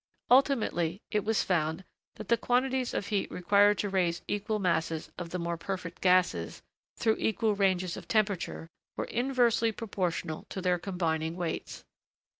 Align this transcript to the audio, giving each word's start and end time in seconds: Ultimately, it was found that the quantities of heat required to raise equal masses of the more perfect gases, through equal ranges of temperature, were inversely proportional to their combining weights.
Ultimately, 0.31 0.99
it 1.11 1.23
was 1.23 1.43
found 1.43 1.83
that 2.15 2.27
the 2.27 2.35
quantities 2.35 2.95
of 2.95 3.05
heat 3.05 3.29
required 3.31 3.77
to 3.77 3.89
raise 3.89 4.23
equal 4.27 4.57
masses 4.57 5.11
of 5.19 5.29
the 5.29 5.37
more 5.37 5.57
perfect 5.57 6.01
gases, 6.01 6.63
through 6.95 7.17
equal 7.19 7.53
ranges 7.53 7.95
of 7.95 8.07
temperature, 8.07 8.67
were 8.97 9.05
inversely 9.05 9.71
proportional 9.71 10.47
to 10.49 10.59
their 10.59 10.79
combining 10.79 11.35
weights. 11.35 11.85